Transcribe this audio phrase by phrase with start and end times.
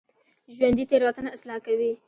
[0.55, 1.91] ژوندي تېروتنه اصلاح کوي